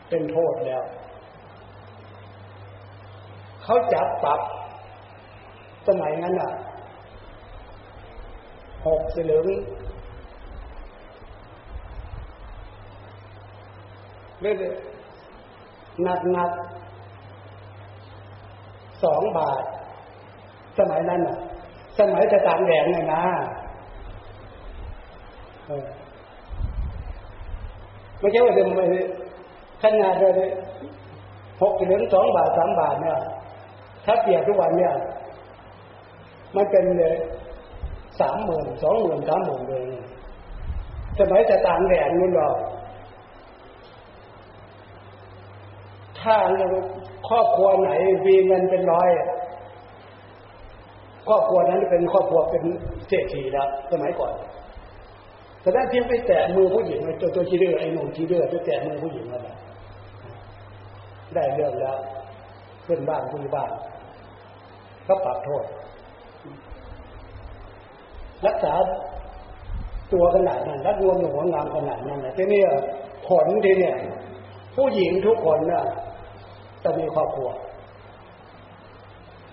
[0.09, 0.83] เป็นโทษแล้ว
[3.63, 4.41] เขาจับปรับ
[5.87, 6.51] สมัยนั้นอะ
[8.85, 9.47] หกสลึง
[14.41, 14.55] เรื่อย
[16.03, 16.51] หนักหนัก
[19.03, 19.63] สองบาท
[20.79, 21.37] สมัยนั้นอะ
[21.99, 23.23] สมัยจะตามแดงเนี่ยนะ
[28.23, 28.85] ไม่ใช่ว่าจะไม่
[29.83, 30.51] ขนาดเลย
[31.61, 33.19] หกถึงสองบาทสามบาทเนี่ย
[34.05, 34.93] ถ้าเปรียบทุกวันเนี่ย
[36.55, 37.15] มันเป็นเลย
[38.19, 39.83] สามหมื่นสองหมื่นสามหมื่นเลย
[41.19, 42.55] สมัยจะต่างแดนนู่นหรอก
[46.19, 46.35] ถ้า
[47.29, 47.91] ครอบครัวไหน
[48.27, 49.09] มีเงินเป็นร้อย
[51.27, 52.63] ครอบครัวนั้นเป็นครอบครัวเป็น
[53.07, 54.33] เศรษฐีแล้วสมัยก่อน
[55.63, 59.57] แต่ถ้าเพียงไปแตะมือผู้หญิงตัวตัวชีเรือไอ้หนุ่มชีเรือไปแตะมือผู้หญิงนั่นแหละ
[61.35, 61.97] ได้เรื่องแล้ว
[62.85, 63.71] ขึ้นบ้านคุยบ้าน
[65.07, 65.63] ก็ปรับโทษ
[68.47, 68.73] รักษา
[70.13, 72.61] ตัวขนาดนั้นรักรวมหัวงามขนาดนั้นนะทีนี่
[73.27, 73.95] ผลทีเนี่ย
[74.75, 75.83] ผู้หญิงทุกคนน่ะ
[76.83, 77.49] จะมีครอบครัว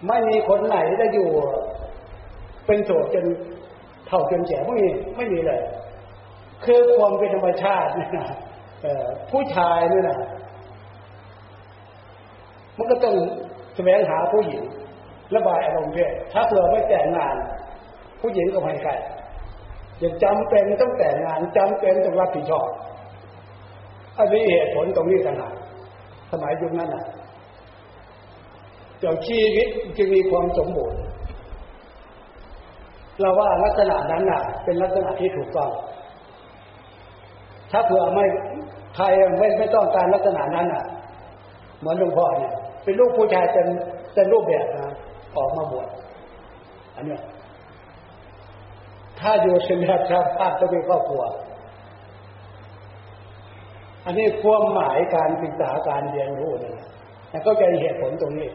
[0.06, 1.28] ไม่มีคนไหนจะอยู่
[2.66, 3.26] เป็นโสดจน
[4.06, 5.60] เท่าจนแก่ไม่มีไม่มีเลย
[6.64, 8.26] คือความเป็นธรรมชาตินี่นะ
[9.30, 10.18] ผู้ชายนี่นะ
[12.78, 13.14] มันก็ต้อง
[13.76, 14.62] แสวงหาผู้หญิง
[15.34, 17.36] ระบายอารมณ์เพศถ้าเผื่อไม่แต่งงาน
[18.20, 18.94] ผู้หญิงก็ไม่ใกล้
[20.02, 22.68] ยังจำเป็นต้องแต่งงานจำเป็นต้องรับผิดชอบ
[24.18, 25.54] อันนี้เหตุผลตรงนี้ต่างหาก
[26.30, 27.04] สมัยยุคนั้นนะ
[28.98, 31.00] เจ้าชีวิตจึงมีความสมบูรณ์
[33.20, 35.70] เราว่าลักษณะนั้นน่ะ เป็นลักษณะที่ถูกต้อง
[37.70, 38.24] ถ้าเผื่อไม่
[38.96, 39.04] ใคร
[39.38, 40.84] ไม่ไม่ต้องการลักษณะนั้นน่ะ
[41.80, 42.52] เหมือนหลวงพ่อเนี่ย
[42.84, 43.66] เป็นลูกผู้ชายเป็น
[44.14, 44.94] เป็นรูปแบบนะ
[45.36, 45.88] ออกมาบวช
[46.96, 47.22] อันเนี้ย
[49.20, 51.22] ถ้าอยู่เป็นแบบชาวบ้านก็มีครอบครัว
[54.04, 56.72] อันนี้ความหมายการศึกษาการเรียนรู้นี่
[57.30, 58.48] แต่ก็จะเหตุผลตรงนี้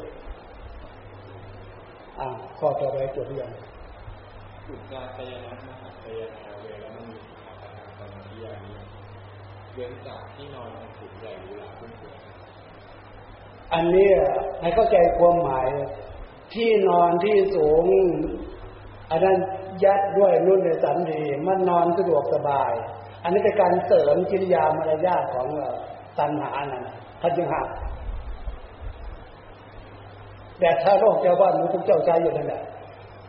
[2.20, 2.28] อ่า
[2.60, 3.50] ข้อต่อไปจบเรียน
[4.68, 8.75] อุจาตยนะมหาตยนาเวลมันมีอาการสมาธิอย่างนี้
[9.76, 12.18] เว้นจากที่นอนอันสูงใหญ่หรือหลาขึ้นเกิด
[13.74, 14.10] อันนี้
[14.62, 15.68] ให้เข้าใจความหมาย
[16.54, 17.84] ที่นอนที่สูง
[19.12, 19.38] อันนั้น
[19.84, 22.74] ยัดด้วยนุ่นในสันดีมันนอนสะดวกสบาย
[23.24, 25.48] อันนี้เป็นการเสริมกิริยามารยาทของ
[26.20, 26.84] ตัณหานั่น
[27.22, 27.68] ทันยังหัก
[30.60, 32.64] แต่ถ้าโลกเจ้าบ้านมันต้องเจ้าใจอยู่นั่นแหละ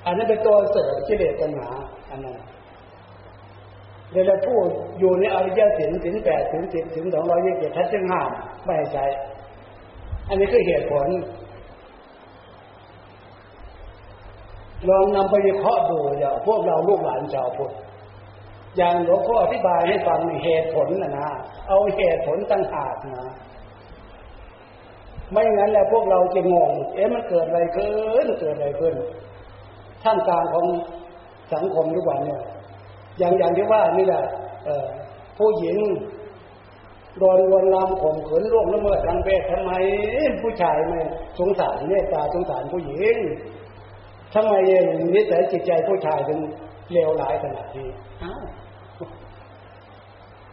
[0.06, 1.68] อันนั้นเป็นตัวเสริมกิเลสตัณหา
[2.10, 2.36] อันนั้น
[4.14, 8.30] เวลาพูดอยู่ในอริยสินสินแปดสินสิบสินสองร้อยยี่สิบทัดจึงห้าม
[8.64, 9.04] ไม่ให้ใช้
[10.28, 11.06] อันนี้คือเหตุผล
[14.88, 17.72] ลองนำไปวิเคราะห์ดูอย่าพวกเราลูกหลานชาวพุทธ
[18.76, 21.28] อย่างหลวงพ่ออธิบายให้ฟังเหตุผลนะนะ
[21.68, 23.32] เอาเหตุผลตั้งหากนะ
[25.32, 27.92] ไม่งั้นแล้วพวกเราจะงง เอ๊ะมันเกิดอะไรขึ้
[28.24, 28.94] นเกิดอะไรขึ้น
[30.02, 30.66] ท่ามกลางของ
[31.54, 32.42] สังคมทุกวันเนี่ย
[33.18, 34.22] อย่างอย่างที่ว่านี่แหละ
[35.38, 35.76] ผู้หญิง
[37.18, 39.72] โดนวนลามข่มขืนร่วงละเมิดทางเพศทำไม
[40.42, 41.00] ผู้ชายไม่
[41.38, 43.16] สงสารเมตตาสงสารผู้หญิง
[44.34, 46.38] ทำไมเนิสัยจิตใจผู้ชายถึง
[46.92, 47.88] เลวร้ายขนาดนี้
[48.22, 48.42] อ้าว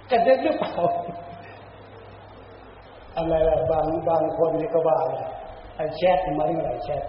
[0.09, 0.73] กันเด็กหรือเปล่า
[3.17, 4.97] อะไรล่ะบางบางคนนี่ก็ว่า
[5.75, 7.03] ไอ้แชทมาเรื่องอะไรแชท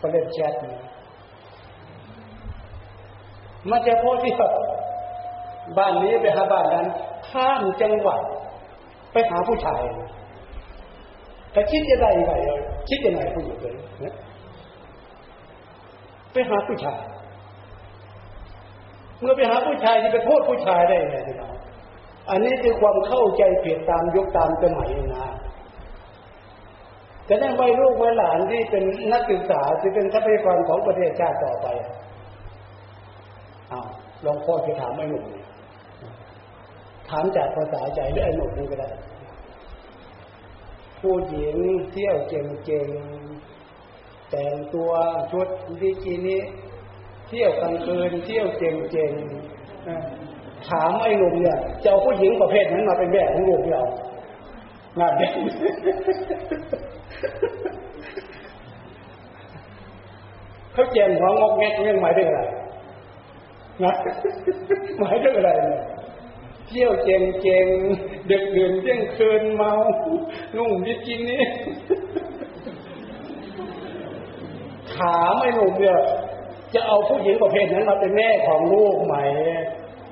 [0.00, 0.74] ก็เล่นแชทนี่
[3.70, 4.52] มันจะพูดที่แบบ
[5.78, 6.86] บ้านนี้ไปหาบ้านนั้น
[7.28, 8.20] ข้ามจังหวัด
[9.12, 9.80] ไปหาผู้ชาย
[11.52, 12.32] แต่คิดยังไงไง
[12.88, 14.14] คิดยังไงผู้หญิงเลยเนี่ย
[16.32, 17.00] ไปหาผู้ชาย
[19.20, 21.54] เมื่อไปหาผู้ชายจะไปโทษผู้ชายได้ไงพี่น้อง
[22.30, 25.26] อันนี้คือความเข้าใจผิดตามยุคตามสมัยนะ
[27.28, 31.66] จะได้ไว้ลูกไว้หลานที่เป็นนักศึกษาที่เป็นทรัพยากรของประเทศชาติต่อไป
[33.72, 33.86] อ้าว
[34.24, 35.24] ลองพ่อจะถามไอ้หนุ่ม
[37.08, 38.90] ถามจากภาษาใจด้วยไอ้หนุ่มนี่ก็ได้
[41.00, 41.56] ผู้หญิง
[41.92, 44.90] เที่ยวเก่งๆแต่งตัว
[45.30, 45.48] ชุด
[45.80, 46.42] บิกินี่
[47.28, 53.82] เที่ยวกลางคืนเที่ยวเจงๆถามไอ้หนุ่มเนี่ยจะเอาผู้หญิงประเภทนั้นมาเป็นแม่ของลูกเรา
[54.98, 55.32] งานเด็ก
[60.72, 62.40] เขาเจงหัวงอกแงกยังหมายถึงอะไร
[63.84, 63.94] นะ
[64.98, 65.82] หมายถึงอะไรเนี่ย
[66.68, 67.66] เที่ยวเจงเจง
[68.28, 69.72] เด็กเดือนเที่ยงคืนเมา
[70.56, 71.42] นุ่งบิกินี่
[74.92, 75.98] ถาไอ้หนุ่มเนี่ย
[76.74, 79.14] จะเอาผู้หญิงประเภทนั้นมาเป็นแม่ของลูกไหม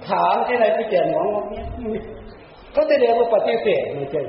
[0.09, 1.67] ถามที่ไหนที่เจนหมองเนี่ย
[2.73, 4.23] เขาจะเรียกว่าปฏิเสธไม่ใช่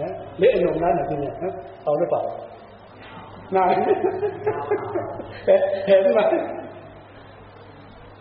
[0.00, 1.34] นะหรือไอ้หนุ่มนั้นนะที่เนี่ย
[1.84, 2.22] เอาหรือเปล่า
[3.56, 3.72] นาย
[5.86, 6.20] เห็นไหม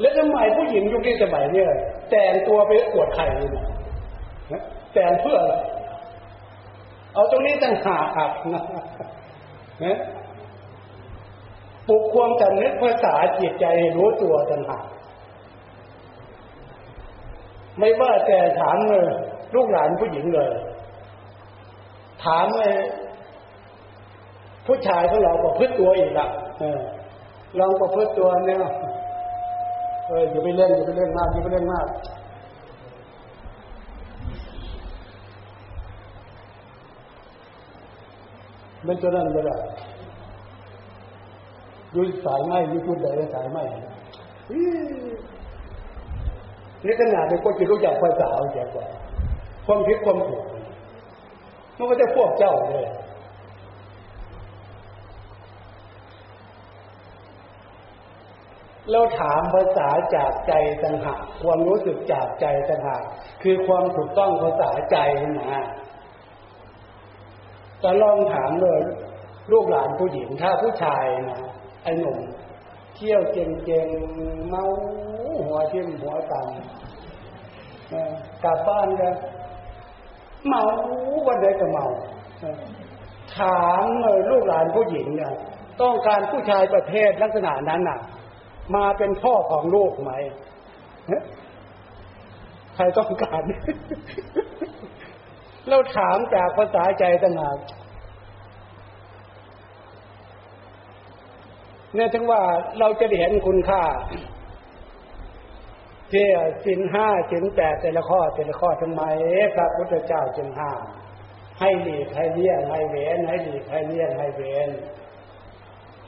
[0.01, 1.69] แล้วทำไมผู้หญิงยุคนี้สมัยเนี่ย
[2.11, 5.55] แต่งตัวไปอวดไข่เนี่ยแต่งเพื่ออะไร
[7.13, 8.63] เอาตรงนี้ตั้งหากนะ
[9.83, 9.97] นะ
[11.87, 13.65] ปลุกความจำนึกภาษาจิตใจ
[13.97, 14.85] รู้ตัวต่างหาก
[17.79, 19.05] ไม่ว่าแต่ถามเลย
[19.55, 20.51] ลูกหลานผู้หญิงเลย
[22.23, 22.75] ถามเลย
[24.65, 26.27] ผู้ชายของเราประพฤติตัวอีกละ
[26.59, 26.79] เออ
[27.59, 28.59] ลองประพฤติตัวเนี่ย
[30.11, 31.87] อออย่าไปเล่นอย่าไปเล่นมากอย่าไปเล่นมาก
[38.85, 39.43] เป็นตัวนั้นเลย
[41.93, 43.57] ดูสายไหมยูทูบได้สายไหม
[46.85, 48.85] นี่ขนาดเป็นคนที่รู้จักภาษาเสียกว่า
[49.65, 50.43] ความคิดความถูก
[51.77, 52.85] มันก็จะพวกเจ้าเลย
[58.89, 63.03] เราถามภาษาจากใจต่างหากความรู้สึกจากใจต่างหาก
[63.43, 64.97] คือความถูกต้องภาษาใจ
[65.39, 65.65] นะ
[67.83, 68.81] จะลองถามเลย
[69.51, 71.39] ลูกหลานผู้หญิงถ้าผู้ชายนะ
[71.83, 72.19] ไอ้หนุ่ม
[72.95, 73.87] เที่ยวเจงเจง
[74.49, 74.63] เมา
[75.39, 76.47] หัวเทิ่มหัวตัน
[78.43, 79.13] กลับบ้านกัน
[80.47, 80.63] เมา
[81.27, 81.85] วันใดก็เมา
[83.37, 85.33] ถามเลยลูกหลานผู้หญิงเนี่ย
[85.81, 87.99] ต้องการผู้ชายประเภทลักษณะนั้นน่ะ
[88.75, 90.11] มาเป็นพ่อของลูกไหม
[92.75, 93.41] ใครต้องการ
[95.69, 97.57] เราถามจากภาษาใจต่างหาก
[101.95, 102.41] เนี่ยถึงว่า
[102.79, 103.83] เราจะเห็นคุณค่า
[106.11, 106.27] ที่
[106.65, 109.01] สินห้าสินแปดแต่ละข้อแต่ละข้อทำไม
[109.55, 110.81] พระพุทธเจ้าจึงห้าม
[111.59, 114.69] ให้หลีกให้เลี่ยงให้เว้นให้หลีกให้เลี่ยงให้เว้น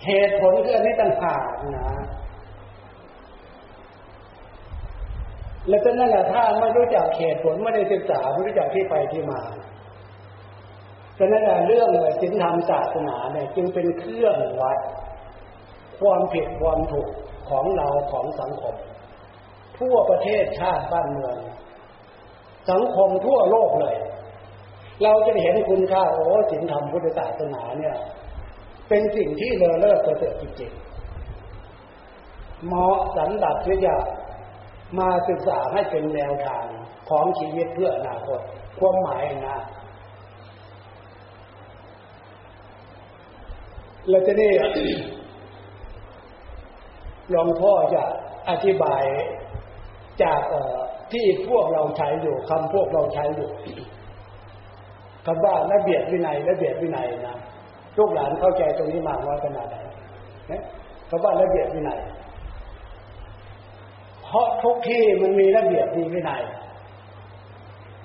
[0.06, 1.88] เหตุผลคืออันนี้ต่างหากนะ
[5.70, 9.42] แล้วก็นั่นแหละถ้าไม่รู้จักเหตุผลไม่ได้ศึกษาไม่รู้จักที่ไปที่มา
[11.18, 11.90] ฉะนั้นเรื่อง
[12.22, 14.80] ศีลธรรมศาสนาเนี่ยจึงเป็นเครื่องวัด
[16.00, 17.10] ความผิดความถูก
[17.50, 18.76] ของเราของสังคม
[19.80, 21.38] ทั่วประเทศชาติบ้านเมือง
[22.72, 23.96] สังคมทั่วโลกเลย
[25.04, 27.96] เราจะเห็นคุณค่าโอ้ศีลธรรมพุทธศาสนาเนี่ย
[28.90, 33.94] เป็นสิ่งที่เลอเลิศประเสริฐจริงๆเหมาะสำหรับที่จะ
[35.00, 36.66] มาศึกษาให้เป็นแนวทาง
[37.10, 38.40] ของชีวิตเพื่ออนาคต
[38.80, 39.58] ความหมายนะ
[44.10, 44.52] เราจะนี่
[47.30, 48.04] หลวงพ่อจะ
[48.50, 49.04] อธิบาย
[50.24, 50.42] จาก
[51.12, 53.50] ที่พวกเราใช้อยู่คำพวกเราใช้อยู่
[55.26, 57.38] คำว่าระเบียบวินัยระเบียบวินัยนะ
[57.98, 59.76] ลูกหลานเข้าใจตรงนี้มากน้อยขนาดไหน
[61.10, 62.00] คำว่าระเบียบวินัย
[64.34, 66.44] เพราะทุกที่มันมีระเบียบมีวินัย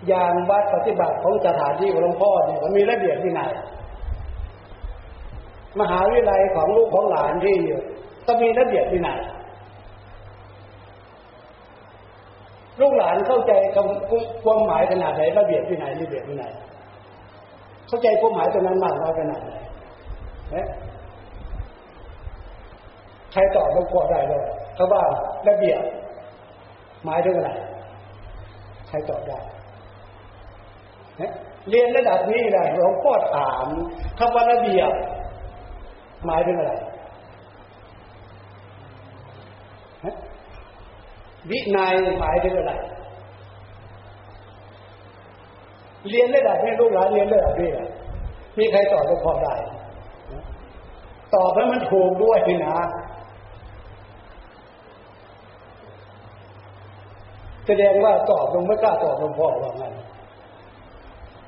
[0.09, 3.51] อย่างวัดปฏิบัติของสถานที่ของหลวงพ่อเนี่ยมันมีระเบียบวินัย
[5.81, 7.81] มหาวิทยาลัยของลูกของหลานที่อยู่
[8.27, 9.21] ก็มีระเบียบวินัย
[12.81, 13.53] ลูกหลานเข้าใจ
[14.45, 16.53] ความหมายขนาดไหนระเบียบวินัยระเบียบวินัย
[17.89, 19.53] เข้าใจความหมายตรงนั้นมากน้อยขนาดไหน
[23.33, 24.45] ใครตอบหลวงพ่อได้เลย
[24.75, 25.03] เขาว่า
[25.49, 25.83] ระเบียบ
[27.05, 27.51] หมายถึงอะไร
[28.89, 29.39] ใครตอบได้
[31.69, 33.67] เรียนระดับนี้ได้หลวงพ่อถาม
[34.19, 34.93] คำว่าระเบียบ
[36.27, 36.73] หมายถึงอะไร
[41.51, 42.73] วินัยหมายถึงอะไร
[46.11, 47.89] เรียนระดับนี้ลูกหลานเรียนระดับนี้นะ
[48.59, 49.55] มีใครตอบหลวงพ่อได้
[51.35, 52.77] ตอบแล้วมันถูกด้วยนะ
[57.69, 59.95] แสดงว่าตอบลงไม่กล้าตอบหลวงพ่อว่างั้น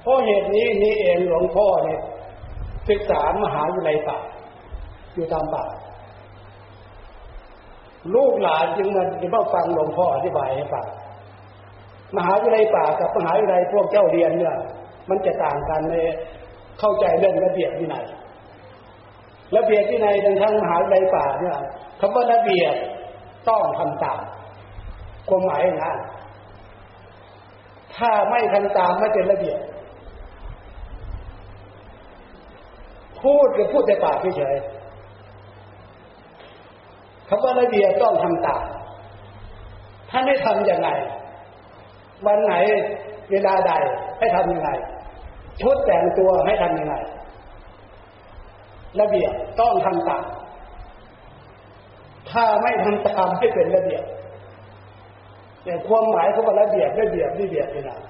[0.03, 2.01] เพราะเหตุนี้นี่เองหลวงพ่อเนี่ย
[2.89, 4.19] ศึกษามหาวิทยาลัยป่า
[5.15, 5.65] อยู่ตามป่า
[8.15, 10.87] ลูกหลานจึงมาจะมาฟังหลวงพ่ออธิบายให้ฟัง
[12.17, 14.57] มหาวิทยาลัยป่ากับมหาวิทยาลัยพวกเจ้าเรียนเนี่ย
[15.09, 15.95] มันจะต่างกันใน
[16.81, 18.05] เข้าใจเรื่องระเบียบวินัย
[19.57, 21.57] ระเบียบวินัยทางมหาวิทยาลัยป่าเนี่ย
[22.01, 22.75] คำว่าระเบียบ
[23.49, 24.21] ต้องทำตาม
[25.29, 25.93] ความหมายนะ
[27.97, 29.61] ถ้าไม่ทำตามไม่เป็นระเบียบ
[33.21, 34.57] พูดก็พูดแต่ปากเฉย
[37.29, 38.63] คำว่าระเบียบต้องทำตาม
[40.11, 40.89] ถ้าไม่ทำยังไง
[42.27, 42.55] วันไหน
[43.31, 43.73] เวลาใด
[44.19, 44.71] ให้ทำยังไง
[45.61, 46.95] ชุดแต่งตัวให้ทำยังไง
[49.01, 50.25] ระเบียบต้องทำตาม
[52.31, 54.05] ถ้าไม่ทำตามไม่เป็นระเบียบ
[55.65, 58.01] แต่ความหมายเขาว่าระเบียบระเบียบระเบียบนี่นะ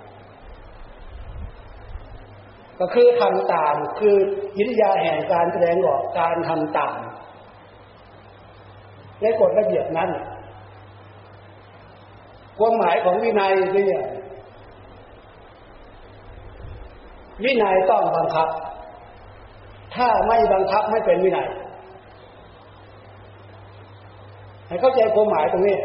[2.80, 4.16] ก็คือทำตามคือ
[4.58, 6.96] ยิริยาแห่งการแสดงออกการทำตาม
[9.20, 10.10] ในกฎระเบียบนั้น
[12.58, 14.04] ความหมายของวินัยเนี่ย
[17.44, 18.48] วินัยต้องบังคับ
[19.94, 21.48] ถ้าไม่บังคับไม่เป็นวินัย
[24.66, 25.76] ให้เข้าใจความหมายตรงนี้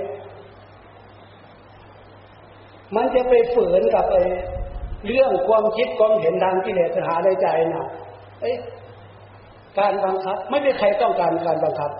[2.95, 4.21] มันจะไปฝืนกับไอ้
[5.05, 7.87] เรื่องความคิดความเห็นทางกิเลสหาในใจนะ
[8.41, 8.51] เอ้
[9.79, 11.91] การบังคับ ไม่มีใครต้องการการบังคับ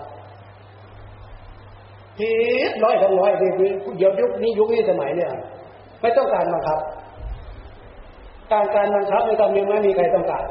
[2.17, 2.33] ผิ
[2.69, 5.31] ดร้อยทั้งร้อยเดี๋ยวยุคนี้ยุคนี้สมัยเนี่ย
[6.01, 6.79] ไม่ต้องการบังคับ
[8.51, 10.45] การการบังคับในตอนนี้ไม่มีใครต้องการ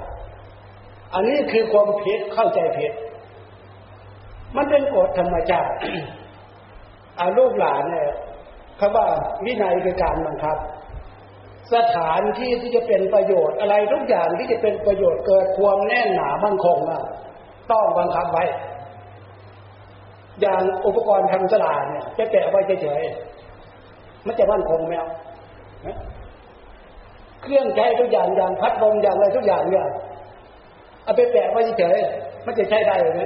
[1.15, 2.93] อันนี้คือความผิดเข้าใจผิด
[4.57, 5.75] มันเป็นกฎธรรมชาติ
[7.19, 8.09] อาลูกหลานเนี่ย
[8.81, 9.07] คำว่า
[9.45, 10.57] วินัยคือการบังคับ
[11.75, 17.03] สถานที่ที่จะเป็นประโยชน์อะไรทุกอย่างที่จะเป็นประโยชน์เกิดความแน่นหนามั่นคงนะ
[17.71, 18.45] ต้องบังคับไว้
[20.41, 24.95] อย่างอุปกรณ์ทำสลาเนี่ยจะแกะไว้เฉยๆมันจะมั่นคงไหม
[27.43, 29.87] เครื่องใช้ทุกอย่างอย่างพัดลมอย่างอะไรทุกอย่างเนี่ย
[31.05, 33.23] เอาไปแปะไว้เฉยๆมันจะใช้ได้ไหม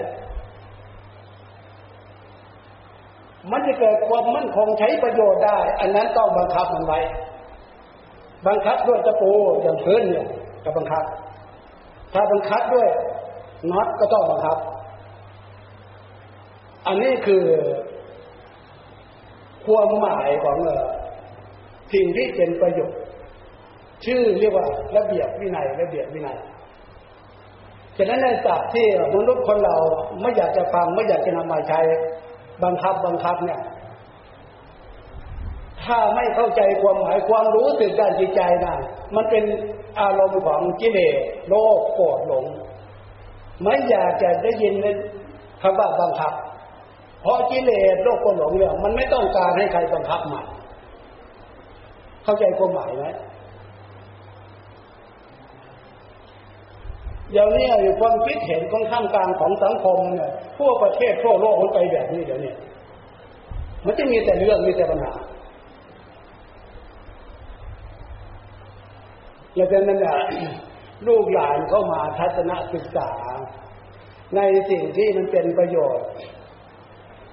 [3.52, 7.00] มันจะเกิดความมั่นคงใช้ประโยชน์ได้ อันนั้นต้องบังคับมันไว้
[8.46, 9.30] บังคับด้วยตะปู
[9.62, 10.26] อย่างพื้นเนี่ย
[10.64, 11.04] ก็บังคับ
[12.12, 12.88] ถ้าบังคับด้วย
[13.70, 14.58] น็อตก็ต้องบังคับ
[16.86, 17.44] อันนี้คือ
[19.64, 20.56] ความหมายของ
[21.92, 23.00] สิ่งที่เป็นประโยชน์
[24.04, 26.38] ชื่อเรียกว่าระเบียบวินัยระเบียบวินัย
[27.96, 29.76] ฉะนั้นในศัพท์ที่มนุษย์คนเรา
[30.20, 31.80] ไม่อยากจะฟังไม่อยากจะนำมาใช้
[32.64, 33.60] บังคับบังคับเนี่ย
[35.84, 38.74] ถ้าไม่เข้าใจความหมายความรู้สึกด้านจิตใจนะ
[39.16, 39.44] มันเป็น
[40.00, 41.16] อารมณ์ของกิเลส
[41.48, 42.44] โลภโกรธหลง
[43.62, 44.74] ไม่อยากจะได้ยิน
[45.62, 46.32] คำว่าบังคับ
[47.22, 50.46] เพราะกิเลสโลกคนหลงเนี่ยมันไม่ต้องการให้ใครบังคับมัน
[52.24, 53.06] เข้าใจความหมายไหม
[57.30, 57.66] เดี๋ยวนี้
[58.00, 62.52] ความคิดเห็นของท่ามกลางของสังคมเนี่ยทั่วประเทศทั่วโลกมันไปแบบนี้เดี๋ยวนี้
[63.86, 65.12] มันจะมีแต่เรื่องมีแต่ปัญหา
[69.54, 70.18] แล้วจากนั้นเนี่ย
[71.08, 73.10] ลูกหลานเข้ามาทัศนศึกษา
[74.36, 76.06] ในสิ่งที่มันเป็นประโยชน์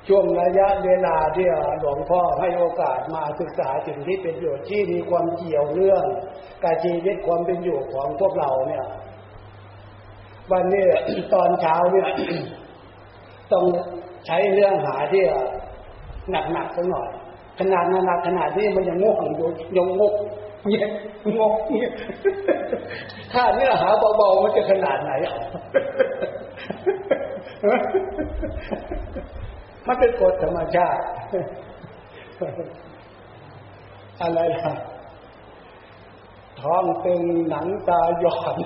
[0.08, 1.48] ช่วงระยะเวลาที่
[1.80, 6.04] หลวงพ่อให้โอกาสมาศึกษาสิ่งที่เป็นประโยชน์ที่มีความเกี่ยวเรื่อง
[6.64, 8.86] การชีวิตความเป็นอยู่ของพวกเราเนี่ย
[10.52, 10.86] วันนี้
[11.34, 12.08] ตอนเช้าเนี่ย
[13.52, 13.64] ต้อง
[14.26, 15.24] ใช้เรื่องหาที่
[16.32, 17.10] หนักๆสักหน่อย
[17.60, 20.14] ขนาดหนักขนาดนี้มันยังงกอยู่ยังงก
[20.70, 20.88] เงี้ย
[21.40, 21.92] งกเงี้ย
[23.34, 25.36] ถ้าเนื้อหาเบาๆมันจะขนาดไหนอะ
[29.88, 31.04] มันเป็นกฎธรรมชาติ
[34.22, 34.74] อะไรล่ะ
[36.60, 38.58] ท้องตึงหนังตาหย่อน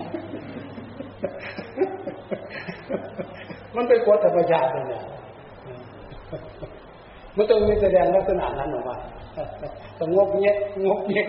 [3.75, 5.03] มันเป็นกฎธรรมชาติเนี่ย
[7.37, 8.97] มันต้องมีแสดงลักษณะนั้นออกมา
[9.99, 10.55] ต้องงกเงี้ย
[10.87, 11.25] งกเงี้ย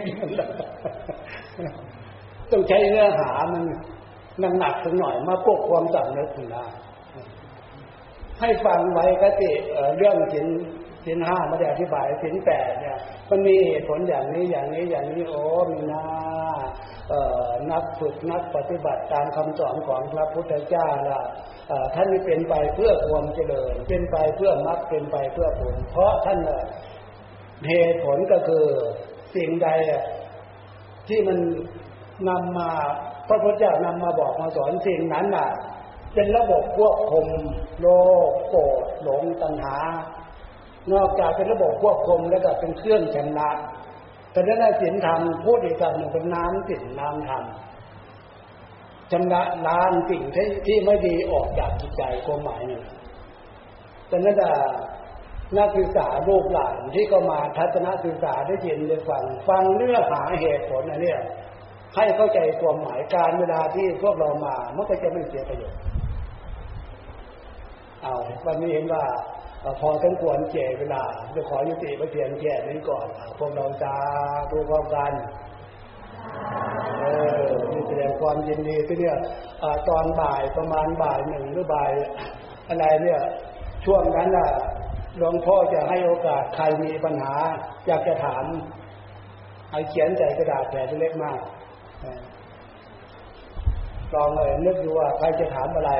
[2.51, 3.62] ต้องใช้เนื้อหามัน
[4.59, 6.64] หนักๆสักหน่อยมาปกความสำนึกถึงได้
[8.41, 9.51] ให้ฟังไว้ก็ติ
[9.97, 10.47] เรื่องสิน
[11.05, 12.99] สินห้าไม่ได้อธิบายสินแปดเนี่ย
[13.30, 16.05] มันมีเหตุผลอย่างนี้อย่างนี้อย่างนี้โอ้มีนา
[17.70, 21.20] นักฝึกนักปฏิบัติตามคำสอนของพระพุทธเจ้าล่ะ
[21.94, 26.38] ท่านนี่เป็นไปเพื่อความเจริญ เป็นไปเพื่อมรรคเป็นไปเพื่อผล เพราะท่าน
[27.68, 28.64] เหตุผลก็คือ
[29.34, 29.68] สิ่งใด
[31.08, 31.38] ที่มัน
[32.28, 32.70] นำมา
[33.28, 35.50] พระพุทธเจ้านำมาบอกมาสอนสิ่งนั้นน่ะ
[36.14, 37.26] เป็นระบบควบคุม
[37.80, 37.86] โล
[38.28, 39.76] กโกรธหลงตัณหา
[40.92, 43.50] นอกจากเป็นระบบควบคุมแล้วก็เป็นเครื่องชำระ
[44.33, 47.45] แต่นั้นศีลธรรมพูดอีกคำหนึ่งเป็นน้ำศีลน้ำธรรม
[49.12, 52.85] ชำระล้างสิ่งที่ที่ไม่ดีออกจากจิตใจความหมายหนึ่ง
[54.09, 54.37] แต่นั้น
[55.59, 61.14] นักศึกษาลูกหลานที่ก็มาทัศนศึกษาได้ยินได้ฟังฟังเนื้อหาเหตุผลอันนี้
[61.95, 65.81] ให้เข้าใจความหมายการเวลาที่พวกเรามามันก็จะไม่เสียประโยชน์
[68.03, 68.16] เอา
[68.47, 69.05] วันนี้เห็นว่า
[69.80, 71.02] พอสมควรเจเวลา
[71.34, 73.06] จะขอยุติไปเพียงแค่นี้ก่อน
[73.38, 73.92] พวกเราจะ
[74.50, 75.12] ดูความกัน
[77.00, 77.04] เอ
[77.40, 79.16] อนี่แสดงความยินดีที่เนี่ย
[79.88, 81.90] ตอนบ่ายประมาณบ่ายหนึ่งหรือบ่าย
[82.68, 83.20] อะไรเนี่ย
[83.84, 84.50] ช่วงนั้นน่ะ
[85.16, 87.34] หลวงพ่อจะให้โอกาสใครมีปัญหา
[87.86, 88.44] อยากจะถาม
[89.70, 91.38] ให้เขียนใส่กระดาษแผ่นเล็กมาก
[94.14, 95.92] ลองเลยนึกดูว่าใครจะถามอะไร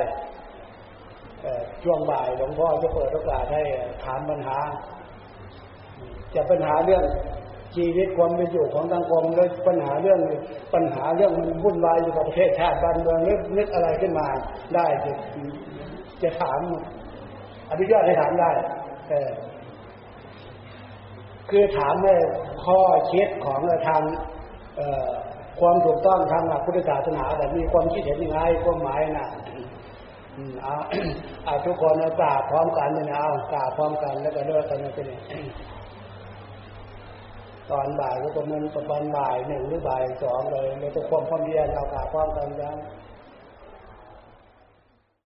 [1.83, 3.61] ช่วงบ่ายหลวงพ่อจะเปิดโอกาสให้
[4.03, 4.57] ถามปัญหา
[6.35, 7.03] จะปัญหาเรื่อง
[7.75, 10.19] ชีวิตความเป็นอยู่ของสังคมแล้วปัญหาเรื่อง
[10.73, 14.27] ปัญหาเรื่องมันวุ่นวายอยู่กับประเทศชาติบ้านเมืองนึกนึกอะไรขึ้นมา
[14.75, 15.11] ได้จะ
[16.21, 16.59] จะถาม
[17.69, 18.51] อภิญาตให้ถามได้
[19.09, 19.29] เออ
[21.49, 22.09] คือถามใน
[22.63, 22.79] ข้อ
[23.11, 24.01] คิดของทาง
[25.59, 29.29] ความถูกต้องทางหลักพุทธศาสนาแต่มีความคิดเห็นยังไงความหมายน่ะ
[30.63, 30.75] เอา
[31.45, 35.07] เอาทุกคนเอากราบพร้อมกันเลยนะเอากราบพร้อมกันแล้วก็เลิกกันเป็น
[37.71, 42.75] ตอนบ่ายก็ประมาณประมาณบ่ายหนึ่งหรือบ่ายสองเลยแล้วก็ความพร้อมเรียนเรากราบพร้อมกันแล้ว